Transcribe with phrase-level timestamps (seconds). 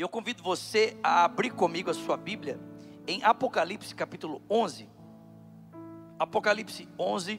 [0.00, 2.58] E eu convido você a abrir comigo a sua Bíblia
[3.06, 4.88] em Apocalipse capítulo 11.
[6.18, 7.38] Apocalipse 11,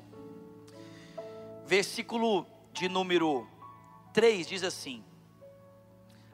[1.66, 3.47] versículo de número
[4.13, 5.03] 3 diz assim: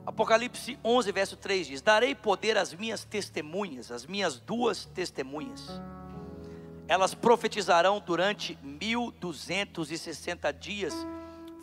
[0.06, 5.82] Apocalipse 11, verso 3 diz: Darei poder às minhas testemunhas, às minhas duas testemunhas.
[6.90, 10.94] Elas profetizarão durante 1260 dias,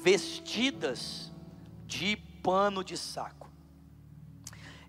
[0.03, 1.31] vestidas
[1.87, 3.53] de pano de saco.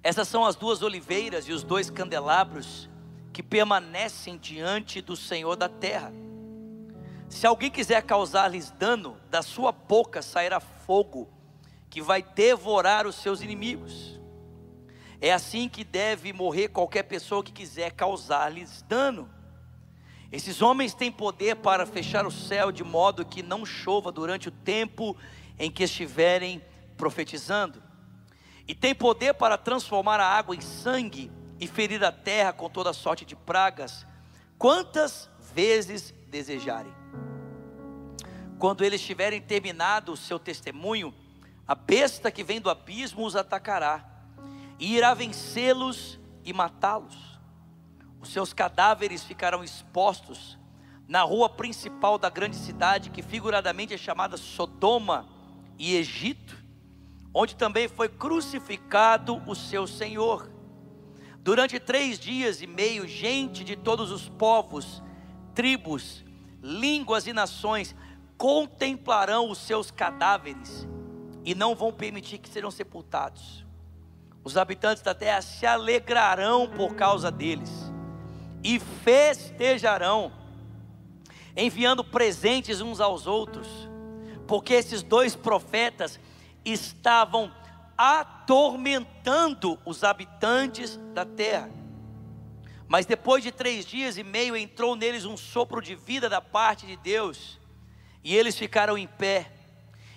[0.06, 2.88] Essas são as duas oliveiras e os dois candelabros
[3.34, 6.14] que permanecem diante do Senhor da terra.
[7.28, 11.28] Se alguém quiser causar-lhes dano, da sua boca sairá fogo
[11.90, 14.22] que vai devorar os seus inimigos.
[15.20, 19.28] É assim que deve morrer qualquer pessoa que quiser causar-lhes dano.
[20.31, 24.52] Esses homens têm poder para fechar o céu de modo que não chova durante o
[24.52, 25.17] tempo
[25.58, 26.62] em que estiverem
[26.95, 27.84] profetizando.
[28.68, 32.94] E tem poder para transformar a água em sangue e ferir a terra com toda
[32.94, 34.06] sorte de pragas,
[34.58, 36.94] quantas vezes desejarem.
[38.58, 41.14] Quando eles tiverem terminado o seu testemunho,
[41.67, 44.04] a besta que vem do abismo os atacará,
[44.80, 47.39] e irá vencê-los e matá-los.
[48.20, 50.58] Os seus cadáveres ficarão expostos
[51.08, 55.28] na rua principal da grande cidade, que figuradamente é chamada Sodoma
[55.78, 56.58] e Egito,
[57.38, 60.50] onde também foi crucificado o seu Senhor.
[61.39, 65.03] Durante três dias e meio, gente de todos os povos,
[65.53, 66.23] tribos,
[66.64, 67.94] línguas e nações
[68.38, 70.88] contemplarão os seus cadáveres
[71.44, 73.66] e não vão permitir que sejam sepultados.
[74.42, 77.70] Os habitantes da terra se alegrarão por causa deles
[78.64, 80.31] e festejarão,
[81.55, 83.67] enviando presentes uns aos outros,
[84.47, 86.17] porque esses dois profetas
[86.66, 87.52] estavam
[87.97, 91.69] atormentando os habitantes da terra.
[92.88, 96.86] Mas depois de três dias e meio entrou neles um sopro de vida da parte
[96.86, 97.59] de Deus,
[98.23, 99.55] e eles ficaram em pé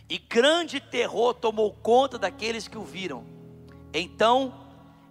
[0.09, 3.25] e grande terror tomou conta daqueles que o viram.
[3.93, 4.55] Então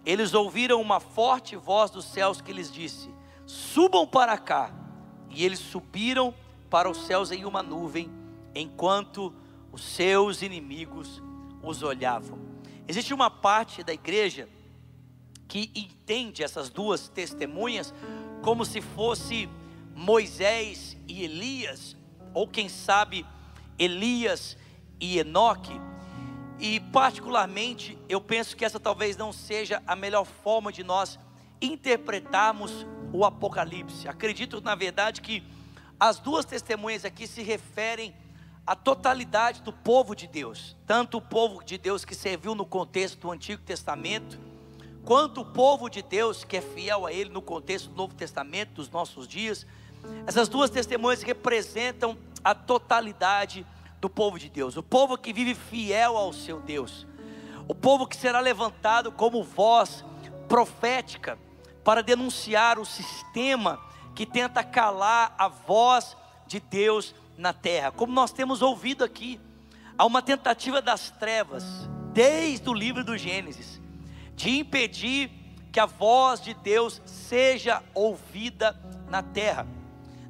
[0.04, 3.08] eles ouviram uma forte voz dos céus que lhes disse:
[3.46, 4.72] Subam para cá.
[5.30, 6.34] E eles subiram
[6.70, 8.10] para os céus em uma nuvem,
[8.54, 9.32] enquanto
[9.70, 11.22] os seus inimigos
[11.68, 12.38] os olhavam.
[12.86, 14.48] Existe uma parte da igreja
[15.46, 17.92] que entende essas duas testemunhas
[18.42, 19.48] como se fosse
[19.94, 21.96] Moisés e Elias,
[22.32, 23.26] ou quem sabe
[23.78, 24.56] Elias
[25.00, 25.78] e Enoque.
[26.58, 31.18] E particularmente, eu penso que essa talvez não seja a melhor forma de nós
[31.60, 34.08] interpretarmos o Apocalipse.
[34.08, 35.42] Acredito, na verdade, que
[35.98, 38.14] as duas testemunhas aqui se referem
[38.68, 43.20] à totalidade do povo de Deus, tanto o povo de Deus que serviu no contexto
[43.20, 44.38] do Antigo Testamento,
[45.06, 48.74] quanto o povo de Deus que é fiel a Ele no contexto do Novo Testamento,
[48.74, 49.66] dos nossos dias.
[50.26, 53.66] Essas duas testemunhas representam a totalidade
[54.02, 57.06] do povo de Deus, o povo que vive fiel ao seu Deus,
[57.66, 60.04] o povo que será levantado como voz
[60.46, 61.38] profética
[61.82, 63.80] para denunciar o sistema
[64.14, 66.14] que tenta calar a voz
[66.46, 67.92] de Deus na terra.
[67.92, 69.40] Como nós temos ouvido aqui,
[69.96, 71.64] há uma tentativa das trevas,
[72.12, 73.80] desde o livro do Gênesis,
[74.34, 75.30] de impedir
[75.72, 78.76] que a voz de Deus seja ouvida
[79.08, 79.66] na terra.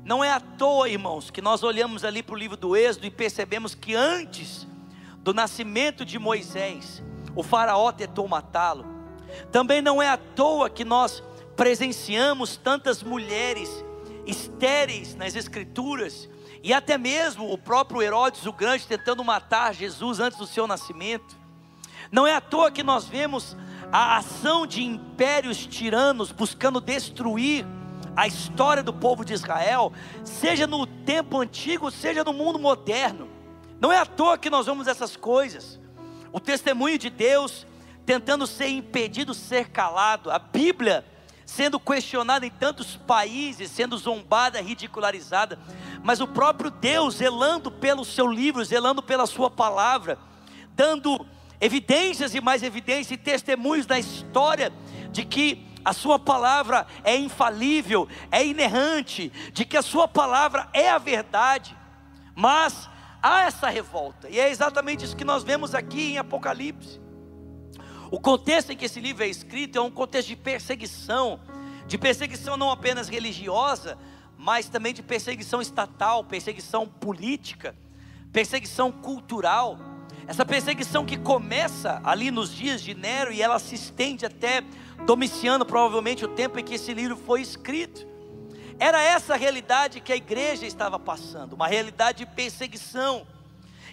[0.04, 3.10] Não é à toa, irmãos, que nós olhamos ali para o livro do Êxodo e
[3.10, 4.66] percebemos que antes
[5.18, 7.02] do nascimento de Moisés,
[7.34, 8.86] o Faraó tentou matá-lo.
[9.52, 11.22] Também não é à toa que nós
[11.56, 13.68] presenciamos tantas mulheres
[14.26, 16.28] estéreis nas Escrituras,
[16.62, 21.36] e até mesmo o próprio Herodes o Grande tentando matar Jesus antes do seu nascimento.
[22.10, 23.56] Não é à toa que nós vemos
[23.92, 27.66] a ação de impérios tiranos buscando destruir
[28.16, 29.92] a história do povo de Israel,
[30.24, 33.28] seja no tempo antigo, seja no mundo moderno.
[33.80, 35.78] Não é à toa que nós vemos essas coisas.
[36.32, 37.66] O testemunho de Deus
[38.04, 41.04] tentando ser impedido ser calado, a Bíblia
[41.48, 45.58] sendo questionada em tantos países, sendo zombada, ridicularizada,
[46.04, 50.18] mas o próprio Deus zelando pelo seu livro, zelando pela sua palavra,
[50.76, 51.26] dando
[51.58, 54.70] evidências e mais evidências e testemunhos da história
[55.10, 60.90] de que a Sua palavra é infalível, é inerrante, de que a Sua palavra é
[60.90, 61.74] a verdade,
[62.34, 62.90] mas
[63.22, 67.07] há essa revolta, e é exatamente isso que nós vemos aqui em Apocalipse.
[68.10, 71.40] O contexto em que esse livro é escrito é um contexto de perseguição,
[71.86, 73.98] de perseguição não apenas religiosa,
[74.36, 77.74] mas também de perseguição estatal, perseguição política,
[78.32, 79.78] perseguição cultural.
[80.26, 84.62] Essa perseguição que começa ali nos dias de Nero e ela se estende até
[85.04, 88.06] Domiciano, provavelmente o tempo em que esse livro foi escrito.
[88.78, 93.26] Era essa a realidade que a igreja estava passando, uma realidade de perseguição.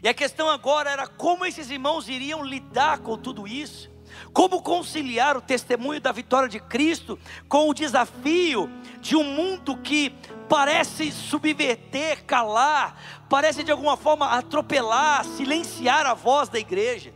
[0.04, 3.95] E a questão agora era como esses irmãos iriam lidar com tudo isso.
[4.34, 8.70] Como conciliar o testemunho da vitória de Cristo com o desafio
[9.02, 10.14] de um mundo que
[10.48, 17.14] parece subverter, calar, parece de alguma forma atropelar, silenciar a voz da igreja.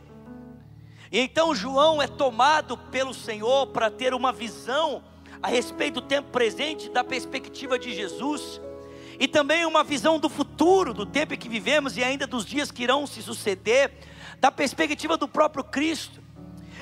[1.12, 5.02] E então João é tomado pelo Senhor para ter uma visão
[5.42, 8.60] a respeito do tempo presente, da perspectiva de Jesus,
[9.18, 12.70] e também uma visão do futuro, do tempo em que vivemos e ainda dos dias
[12.70, 13.92] que irão se suceder,
[14.38, 16.22] da perspectiva do próprio Cristo.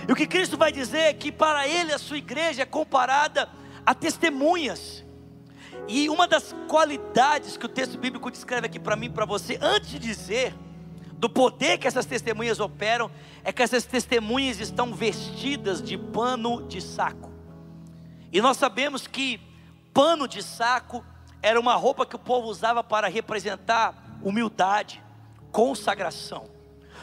[0.07, 3.49] E o que Cristo vai dizer é que para ele a sua igreja é comparada
[3.85, 5.05] a testemunhas.
[5.87, 9.59] E uma das qualidades que o texto bíblico descreve aqui para mim e para você,
[9.61, 10.55] antes de dizer
[11.15, 13.11] do poder que essas testemunhas operam,
[13.43, 17.33] é que essas testemunhas estão vestidas de pano de saco.
[18.33, 19.41] E nós sabemos que
[19.93, 21.05] pano de saco
[21.43, 25.03] era uma roupa que o povo usava para representar humildade,
[25.51, 26.58] consagração.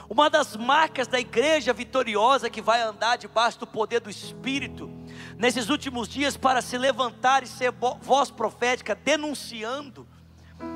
[0.08, 4.90] Uma das marcas da igreja vitoriosa que vai andar debaixo do poder do Espírito,
[5.36, 10.08] nesses últimos dias, para se levantar e ser voz profética, denunciando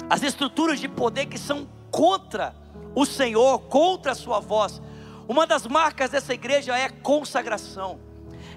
[0.10, 2.56] as estruturas de poder que são contra
[2.96, 4.82] o Senhor, contra a sua voz.
[5.28, 8.00] Uma das marcas dessa igreja é consagração.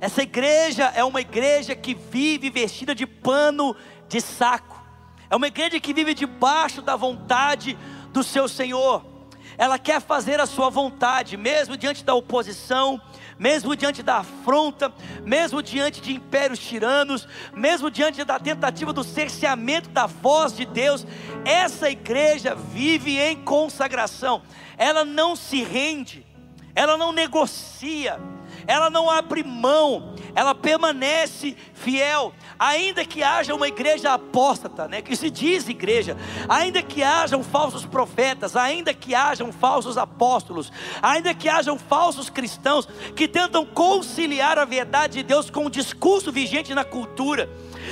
[0.01, 3.77] Essa igreja é uma igreja que vive vestida de pano
[4.09, 4.83] de saco.
[5.29, 7.79] É uma igreja que vive debaixo da vontade
[8.11, 9.12] do seu Senhor
[9.57, 13.01] ela quer fazer a sua vontade, mesmo diante da oposição,
[13.39, 14.93] mesmo diante da afronta,
[15.25, 21.07] mesmo diante de impérios tiranos, mesmo diante da tentativa do cerceamento da voz de Deus,
[21.45, 24.43] essa igreja vive em consagração,
[24.77, 26.27] ela não se rende,
[26.75, 28.19] ela não negocia,
[28.67, 35.15] ela não abre mão, ela permanece fiel, ainda que haja uma igreja apóstata, né, que
[35.17, 36.17] se diz igreja,
[36.49, 42.89] ainda que hajam falsos profetas, ainda que hajam falsos apóstolos, ainda que hajam falsos cristãos
[43.15, 47.49] que tentam conciliar a verdade de Deus com o discurso vigente na cultura,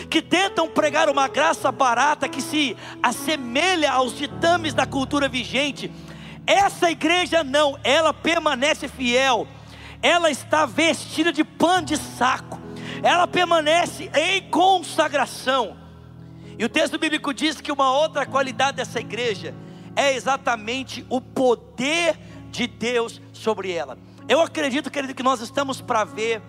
[0.09, 5.91] que tentam pregar uma graça barata que se assemelha aos ditames da cultura vigente.
[6.47, 9.47] Essa igreja não, ela permanece fiel
[10.02, 12.58] ela está vestida de pano de saco,
[13.02, 15.76] ela permanece em consagração.
[16.58, 19.55] E o texto bíblico diz que uma outra qualidade dessa igreja
[19.97, 22.19] é exatamente o poder
[22.50, 23.99] de Deus sobre ela.
[24.29, 26.43] Eu acredito, querido, que nós estamos para ver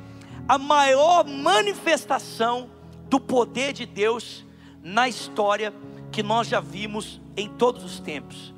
[0.48, 2.70] a maior manifestação
[3.10, 4.46] do poder de Deus
[4.84, 5.74] na história
[6.12, 8.54] que nós já vimos em todos os tempos.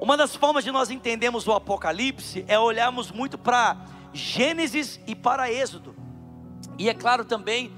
[0.00, 3.76] Uma das formas de nós entendermos o Apocalipse é olharmos muito para
[4.12, 5.94] Gênesis e para Êxodo.
[6.78, 7.72] E é claro também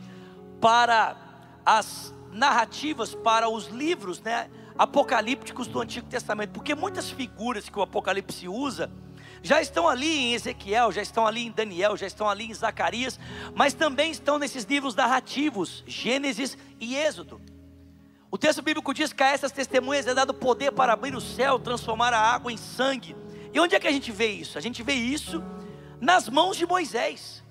[0.61, 1.17] para
[1.65, 4.49] as narrativas, para os livros né,
[4.79, 8.91] apocalípticos do Antigo Testamento, porque muitas figuras que o Apocalipse usa
[9.43, 13.19] já estão ali em Ezequiel, já estão ali em Daniel, já estão ali em Zacarias,
[13.55, 17.41] mas também estão nesses livros narrativos, Gênesis e Êxodo.
[18.31, 21.59] O texto bíblico diz que a essas testemunhas é dado poder para abrir o céu,
[21.59, 23.15] transformar a água em sangue.
[23.53, 24.57] E onde é que a gente vê isso?
[24.57, 25.43] A gente vê isso
[26.03, 27.45] nas mãos de Moisés.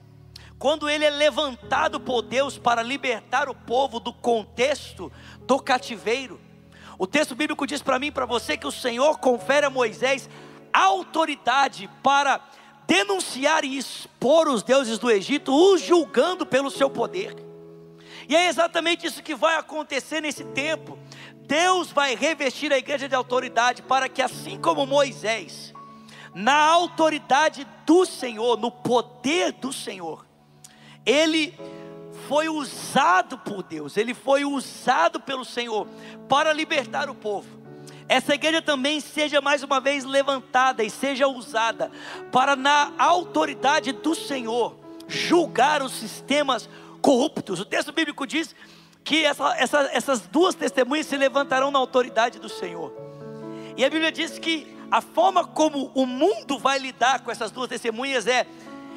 [0.60, 5.10] Quando ele é levantado por Deus para libertar o povo do contexto
[5.48, 6.40] do cativeiro.
[7.00, 10.30] O texto bíblico diz para mim e para você que o Senhor confere a Moisés
[10.74, 12.42] autoridade para
[12.86, 17.34] denunciar e expor os deuses do Egito, os julgando pelo seu poder.
[18.28, 21.00] E é exatamente isso que vai acontecer nesse tempo.
[21.48, 25.71] Deus vai revestir a igreja de autoridade para que, assim como Moisés,
[26.34, 30.26] na autoridade do Senhor, no poder do Senhor.
[31.06, 31.54] Ele
[32.28, 35.88] foi usado por Deus, ele foi usado pelo Senhor
[36.30, 37.62] para libertar o povo.
[38.08, 41.90] Essa igreja também seja mais uma vez levantada e seja usada
[42.32, 44.76] para, na autoridade do Senhor,
[45.08, 46.70] julgar os sistemas
[47.02, 47.60] corruptos.
[47.60, 48.54] O texto bíblico diz
[49.04, 52.94] que essa, essa, essas duas testemunhas se levantarão na autoridade do Senhor.
[53.78, 57.70] E a Bíblia diz que a forma como o mundo vai lidar com essas duas
[57.70, 58.46] testemunhas é,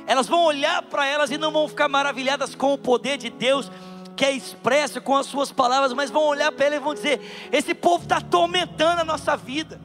[0.07, 3.71] elas vão olhar para elas e não vão ficar maravilhadas com o poder de Deus
[4.17, 7.21] que é expresso com as suas palavras, mas vão olhar para ela e vão dizer:
[7.51, 9.81] esse povo está atormentando a nossa vida.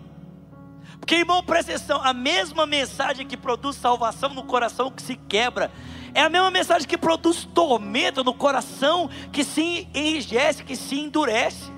[1.00, 5.72] Porque, irmão, presta atenção: a mesma mensagem que produz salvação no coração que se quebra,
[6.14, 11.72] é a mesma mensagem que produz tormento no coração que se enrijece, que se endurece.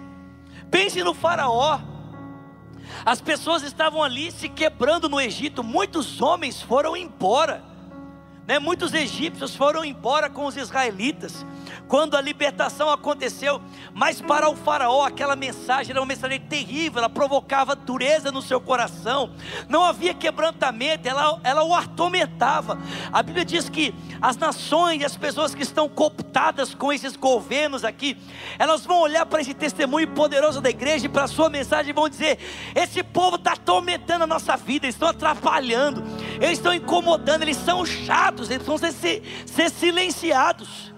[0.70, 1.91] Pense no Faraó.
[3.06, 7.64] As pessoas estavam ali se quebrando no Egito, muitos homens foram embora.
[8.48, 8.60] Né?
[8.60, 11.46] Muitos egípcios foram embora com os israelitas
[11.92, 13.62] quando a libertação aconteceu,
[13.94, 18.62] mas para o faraó aquela mensagem era uma mensagem terrível, ela provocava dureza no seu
[18.62, 19.32] coração,
[19.68, 22.80] não havia quebrantamento, ela, ela o atormentava.
[23.12, 28.18] A Bíblia diz que as nações, as pessoas que estão cooptadas com esses governos aqui,
[28.58, 31.94] elas vão olhar para esse testemunho poderoso da igreja e para a sua mensagem e
[31.94, 32.40] vão dizer:
[32.74, 36.02] esse povo está atormentando a nossa vida, eles estão atrapalhando,
[36.36, 40.91] eles estão incomodando, eles são chatos, eles vão ser, ser silenciados.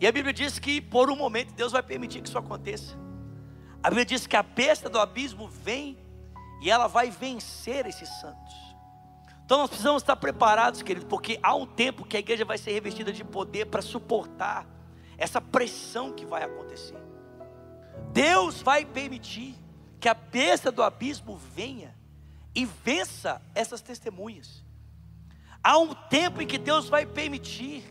[0.00, 2.96] E a Bíblia diz que por um momento Deus vai permitir que isso aconteça.
[3.82, 5.98] A Bíblia diz que a besta do abismo vem
[6.60, 8.54] e ela vai vencer esses santos.
[9.44, 12.72] Então nós precisamos estar preparados, querido, porque há um tempo que a igreja vai ser
[12.72, 14.66] revestida de poder para suportar
[15.16, 16.98] essa pressão que vai acontecer.
[18.12, 19.54] Deus vai permitir
[20.00, 21.96] que a besta do abismo venha
[22.54, 24.64] e vença essas testemunhas.
[25.62, 27.84] Há um tempo em que Deus vai permitir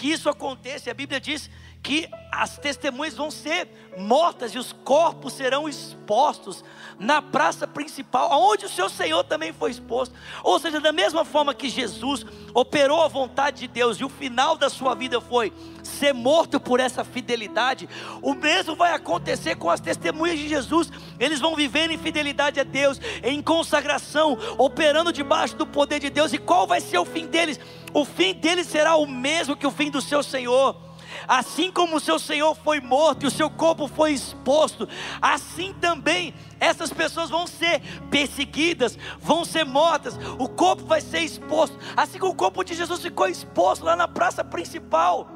[0.00, 0.90] que isso aconteça.
[0.90, 1.50] A Bíblia diz
[1.82, 6.64] que as testemunhas vão ser mortas e os corpos serão expostos
[6.98, 10.14] na praça principal, onde o seu Senhor também foi exposto.
[10.42, 14.56] Ou seja, da mesma forma que Jesus operou a vontade de Deus e o final
[14.56, 15.52] da sua vida foi
[15.82, 17.88] ser morto por essa fidelidade,
[18.22, 20.90] o mesmo vai acontecer com as testemunhas de Jesus.
[21.18, 26.32] Eles vão viver em fidelidade a Deus, em consagração, operando debaixo do poder de Deus.
[26.32, 27.58] E qual vai ser o fim deles?
[27.92, 30.90] O fim deles será o mesmo que o fim do seu Senhor.
[31.26, 34.88] Assim como o seu Senhor foi morto e o seu corpo foi exposto,
[35.20, 37.80] assim também essas pessoas vão ser
[38.10, 43.02] perseguidas, vão ser mortas, o corpo vai ser exposto, assim como o corpo de Jesus
[43.02, 45.28] ficou exposto lá na praça principal.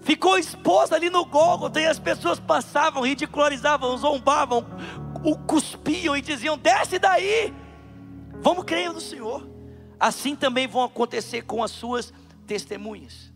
[0.00, 4.64] Ficou exposto ali no Gólgota e as pessoas passavam, ridicularizavam, zombavam,
[5.24, 7.52] o cuspiam e diziam: "Desce daí!
[8.40, 9.57] Vamos crer no Senhor".
[9.98, 12.12] Assim também vão acontecer com as suas
[12.46, 13.32] testemunhas.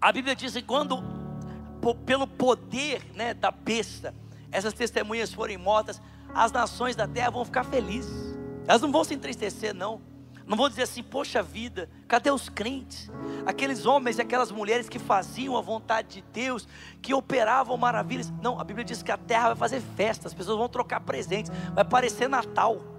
[0.00, 1.02] A Bíblia diz que quando,
[2.04, 4.14] pelo poder né, da besta,
[4.50, 6.00] essas testemunhas forem mortas,
[6.34, 8.36] as nações da terra vão ficar felizes.
[8.66, 10.00] Elas não vão se entristecer, não.
[10.46, 13.10] Não vão dizer assim, poxa vida, cadê os crentes?
[13.46, 16.66] Aqueles homens e aquelas mulheres que faziam a vontade de Deus,
[17.00, 18.30] que operavam maravilhas.
[18.42, 21.50] Não, a Bíblia diz que a terra vai fazer festa, as pessoas vão trocar presentes,
[21.74, 22.91] vai parecer Natal.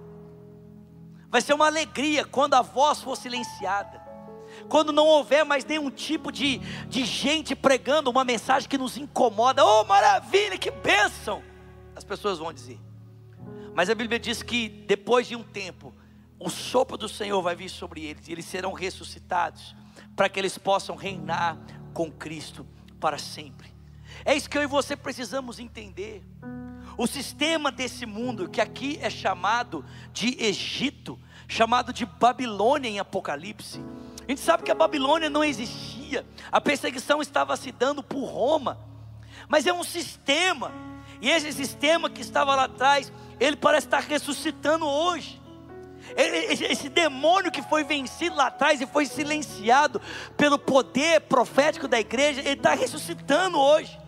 [1.34, 4.00] Vai ser uma alegria quando a voz for silenciada
[4.68, 9.64] quando não houver mais nenhum tipo de, de gente pregando uma mensagem que nos incomoda,
[9.64, 11.42] oh maravilha, que bênção,
[11.96, 12.78] as pessoas vão dizer.
[13.74, 15.92] Mas a Bíblia diz que depois de um tempo,
[16.38, 19.74] o sopro do Senhor vai vir sobre eles, e eles serão ressuscitados,
[20.14, 21.58] para que eles possam reinar
[21.92, 22.64] com Cristo
[23.00, 23.74] para sempre.
[24.24, 26.22] É isso que eu e você precisamos entender.
[26.96, 33.80] O sistema desse mundo, que aqui é chamado de Egito, chamado de Babilônia em Apocalipse,
[34.26, 38.78] a gente sabe que a Babilônia não existia, a perseguição estava se dando por Roma,
[39.48, 40.72] mas é um sistema,
[41.20, 45.42] e esse sistema que estava lá atrás, ele parece estar ressuscitando hoje.
[46.16, 50.00] Esse demônio que foi vencido lá atrás e foi silenciado
[50.36, 53.98] pelo poder profético da igreja, ele está ressuscitando hoje.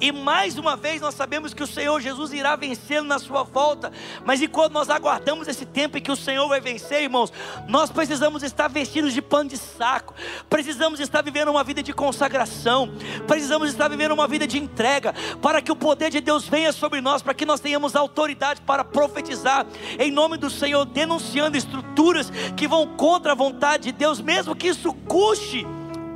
[0.00, 3.92] E mais uma vez nós sabemos que o Senhor Jesus irá vencê-lo na sua volta.
[4.24, 7.32] Mas enquanto nós aguardamos esse tempo em que o Senhor vai vencer, irmãos,
[7.68, 10.14] nós precisamos estar vestidos de pano de saco.
[10.48, 12.90] Precisamos estar vivendo uma vida de consagração.
[13.26, 17.00] Precisamos estar vivendo uma vida de entrega para que o poder de Deus venha sobre
[17.00, 19.66] nós, para que nós tenhamos autoridade para profetizar
[19.98, 24.68] em nome do Senhor, denunciando estruturas que vão contra a vontade de Deus, mesmo que
[24.68, 25.66] isso custe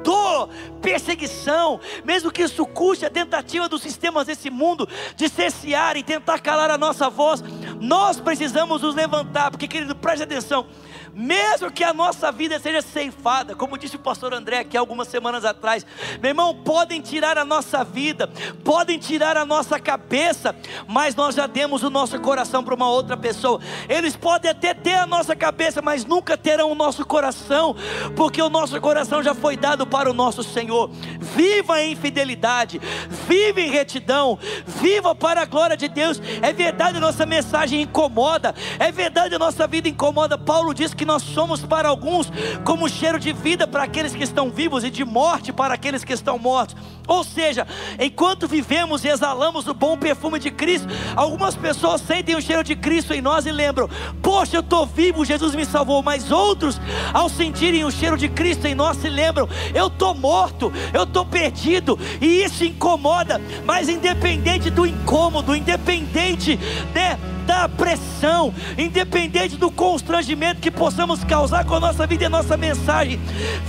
[0.04, 6.02] dor, perseguição, mesmo que isso custe a tentativa dos sistemas desse mundo de cessear e
[6.02, 7.42] tentar calar a nossa voz,
[7.80, 10.66] nós precisamos nos levantar, porque querido, preste atenção
[11.14, 15.44] mesmo que a nossa vida seja ceifada, como disse o pastor André aqui algumas semanas
[15.44, 15.86] atrás,
[16.20, 18.28] meu irmão, podem tirar a nossa vida,
[18.64, 20.54] podem tirar a nossa cabeça,
[20.88, 23.60] mas nós já demos o nosso coração para uma outra pessoa.
[23.88, 27.76] Eles podem até ter a nossa cabeça, mas nunca terão o nosso coração,
[28.16, 30.90] porque o nosso coração já foi dado para o nosso Senhor.
[31.36, 32.80] Viva em fidelidade,
[33.28, 34.36] viva em retidão,
[34.66, 36.20] viva para a glória de Deus.
[36.42, 40.36] É verdade, nossa mensagem incomoda, é verdade, nossa vida incomoda.
[40.36, 42.32] Paulo diz que que nós somos para alguns
[42.64, 46.14] como cheiro de vida para aqueles que estão vivos e de morte para aqueles que
[46.14, 46.74] estão mortos.
[47.06, 47.66] Ou seja,
[48.00, 52.74] enquanto vivemos e exalamos o bom perfume de Cristo, algumas pessoas sentem o cheiro de
[52.74, 53.90] Cristo em nós e lembram:
[54.22, 56.02] Poxa, eu estou vivo, Jesus me salvou.
[56.02, 56.80] Mas outros,
[57.12, 61.24] ao sentirem o cheiro de Cristo em nós, se lembram: Eu estou morto, eu estou
[61.24, 63.40] perdido, e isso incomoda.
[63.64, 66.58] Mas independente do incômodo, independente
[66.94, 72.30] né, da pressão, independente do constrangimento que possamos causar com a nossa vida e a
[72.30, 73.20] nossa mensagem,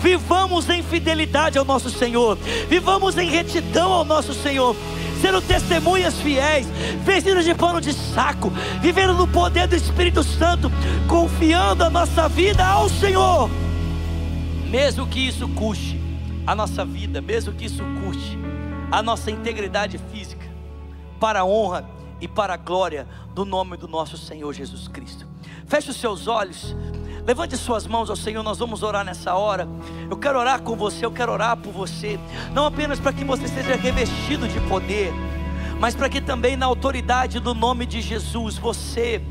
[0.02, 2.38] vivamos em fidelidade ao nosso Senhor,
[2.70, 4.76] vivamos em retidão ao nosso Senhor
[5.22, 6.68] sendo testemunhas fiéis,
[7.04, 10.72] vestidas de pano de saco, vivendo no poder do Espírito Santo,
[11.08, 13.50] confiando a nossa vida ao Senhor,
[14.70, 16.05] mesmo que isso custe
[16.46, 18.38] a nossa vida, mesmo que isso custe
[18.92, 20.46] a nossa integridade física,
[21.20, 21.90] para a honra
[22.22, 25.28] e para a glória do nome do nosso Senhor Jesus Cristo.
[25.68, 26.76] Feche os seus olhos,
[27.26, 29.68] levante suas mãos ao Senhor, nós vamos orar nessa hora.
[30.10, 32.20] Eu quero orar com você, eu quero orar por você,
[32.54, 35.12] não apenas para que você seja revestido de poder,
[35.80, 39.22] mas para que também na autoridade do nome de Jesus você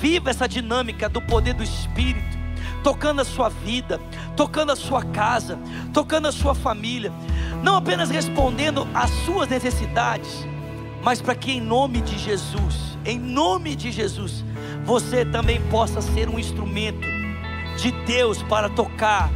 [0.00, 2.39] viva essa dinâmica do poder do Espírito
[2.82, 4.00] tocando a sua vida,
[4.36, 5.58] tocando a sua casa,
[5.92, 7.12] tocando a sua família,
[7.62, 10.46] não apenas respondendo às suas necessidades,
[11.02, 14.44] mas para que em nome de Jesus, em nome de Jesus,
[14.84, 17.06] você também possa ser um instrumento
[17.76, 19.30] de Deus para tocar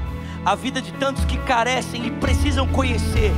[0.45, 3.33] a vida de tantos que carecem e precisam conhecer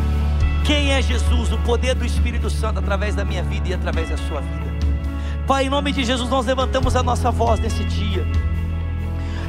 [0.64, 4.16] quem é Jesus, o poder do Espírito Santo através da minha vida e através da
[4.16, 4.66] sua vida.
[5.46, 8.26] Pai, em nome de Jesus, nós levantamos a nossa voz nesse dia.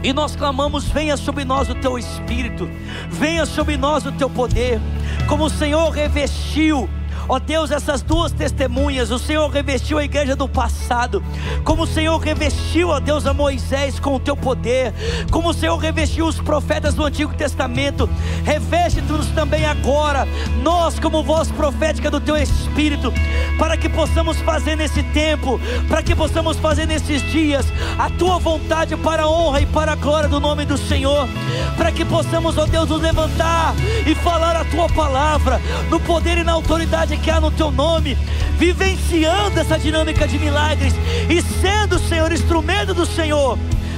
[0.07, 2.69] E nós clamamos: venha sobre nós o teu espírito,
[3.09, 4.79] venha sobre nós o teu poder,
[5.27, 6.89] como o Senhor revestiu
[7.29, 11.21] Ó Deus, essas duas testemunhas, o Senhor revestiu a igreja do passado,
[11.65, 14.93] como o Senhor revestiu, ó Deus, a Moisés com o teu poder,
[15.29, 18.09] como o Senhor revestiu os profetas do Antigo Testamento,
[18.45, 20.25] reveste-nos também agora,
[20.63, 23.11] nós, como voz profética do teu Espírito,
[23.59, 27.65] para que possamos fazer nesse tempo, para que possamos fazer nesses dias
[27.99, 31.27] a tua vontade para a honra e para a glória do nome do Senhor,
[31.75, 36.43] para que possamos, ó Deus, nos levantar e falar a tua palavra no poder e
[36.43, 38.17] na autoridade no teu nome,
[38.57, 40.93] vivenciando essa dinâmica de milagres
[41.29, 43.57] e sendo, Senhor, instrumento do Senhor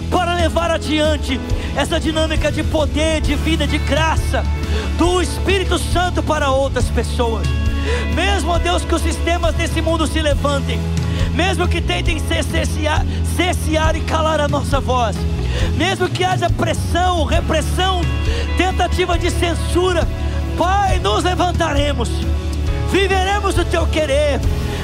[0.09, 1.39] para levar adiante
[1.75, 4.43] essa dinâmica de poder, de vida, de graça
[4.97, 7.47] do Espírito Santo para outras pessoas.
[8.13, 10.79] Mesmo, Deus, que os sistemas desse mundo se levantem,
[11.33, 13.05] mesmo que tentem cessear,
[13.35, 15.15] cessear e calar a nossa voz,
[15.77, 18.01] mesmo que haja pressão, repressão,
[18.57, 20.07] tentativa de censura,
[20.57, 22.09] Pai, nos levantaremos
[22.91, 24.39] viveremos o teu querer,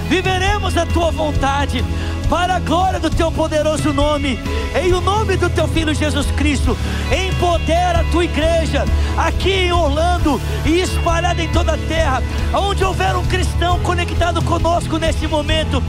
[0.08, 1.84] viveremos a tua vontade,
[2.30, 4.40] para a glória do teu poderoso nome,
[4.76, 6.76] em o nome do teu filho Jesus Cristo,
[7.12, 8.84] empodera a tua igreja.
[9.18, 14.98] Aqui em Orlando e espalhada em toda a terra, onde houver um cristão conectado conosco
[14.98, 15.82] nesse momento,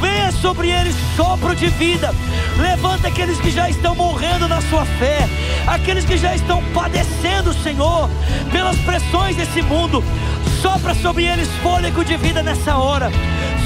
[0.00, 2.12] venha sobre eles sopro de vida,
[2.58, 5.28] levanta aqueles que já estão morrendo na sua fé,
[5.66, 8.10] aqueles que já estão padecendo, Senhor,
[8.52, 10.02] pelas pressões desse mundo,
[10.60, 13.10] sopra sobre eles fôlego de vida nessa hora,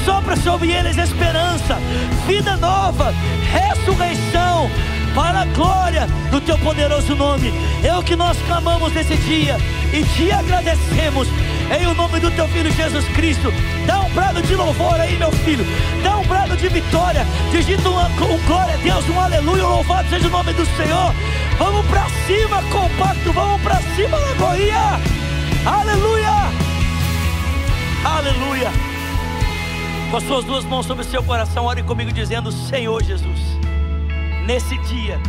[0.05, 1.79] sopra sobre eles esperança,
[2.27, 3.15] vida nova,
[3.51, 4.71] ressurreição,
[5.15, 7.53] para a glória do teu poderoso nome.
[7.83, 9.57] É o que nós clamamos nesse dia
[9.93, 11.29] e te agradecemos
[11.71, 13.53] em o nome do teu filho Jesus Cristo.
[13.87, 15.67] Dá um brado de louvor aí, meu filho.
[16.03, 17.27] Dá um brado de vitória.
[17.51, 21.15] Digita um, um glória a Deus, um aleluia, louvado seja o nome do Senhor.
[21.59, 23.33] Vamos para cima, compacto.
[23.33, 25.01] Vamos para cima, Lagoinha.
[25.65, 26.72] Aleluia.
[28.05, 28.69] Aleluia.
[30.11, 33.39] Com as suas duas mãos sobre o seu coração, ore comigo dizendo: Senhor Jesus,
[34.45, 35.21] nesse dia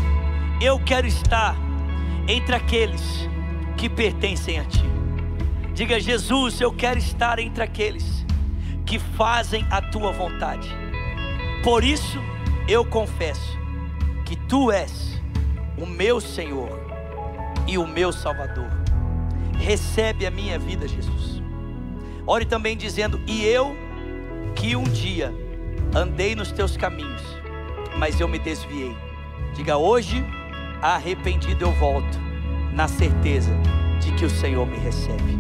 [0.59, 1.55] eu quero estar
[2.27, 3.29] entre aqueles
[3.77, 4.83] que pertencem a Ti.
[5.75, 8.25] Diga, Jesus, eu quero estar entre aqueles
[8.87, 10.67] que fazem a Tua vontade.
[11.63, 12.19] Por isso
[12.67, 13.55] eu confesso
[14.25, 15.21] que Tu és
[15.77, 16.71] o meu Senhor
[17.67, 18.71] e o meu Salvador.
[19.59, 21.42] Recebe a minha vida, Jesus.
[22.25, 23.75] Ore também dizendo: E eu,
[24.55, 25.33] que um dia
[25.95, 27.21] andei nos teus caminhos,
[27.97, 28.95] mas eu me desviei.
[29.55, 30.25] Diga hoje,
[30.81, 32.19] arrependido eu volto,
[32.71, 33.51] na certeza
[33.99, 35.37] de que o Senhor me recebe.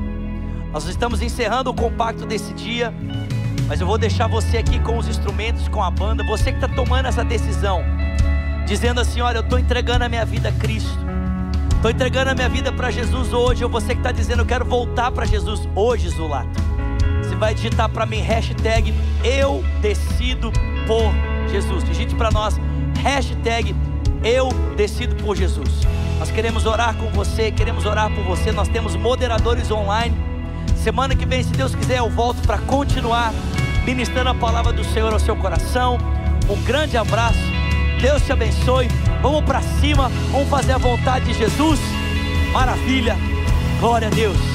[0.71, 2.93] Nós estamos encerrando o compacto desse dia,
[3.67, 6.67] mas eu vou deixar você aqui com os instrumentos, com a banda, você que está
[6.67, 7.81] tomando essa decisão,
[8.65, 11.03] dizendo assim: Olha, eu estou entregando a minha vida a Cristo.
[11.75, 13.61] Estou entregando a minha vida para Jesus hoje.
[13.61, 16.72] Ou você que está dizendo, eu quero voltar para Jesus hoje, Zulato.
[17.43, 20.49] Vai digitar para mim hashtag eu decido
[20.87, 21.13] por
[21.51, 21.83] Jesus.
[21.83, 22.57] Digite para nós
[23.03, 23.75] hashtag
[24.23, 25.81] eu decido por Jesus.
[26.19, 28.53] Nós queremos orar com você, queremos orar por você.
[28.53, 30.15] Nós temos moderadores online.
[30.77, 33.33] Semana que vem, se Deus quiser, eu volto para continuar
[33.85, 35.97] ministrando a palavra do Senhor ao seu coração.
[36.49, 37.43] Um grande abraço.
[37.99, 38.87] Deus te abençoe.
[39.21, 41.81] Vamos para cima, vamos fazer a vontade de Jesus.
[42.53, 43.17] Maravilha.
[43.81, 44.52] Glória a Deus.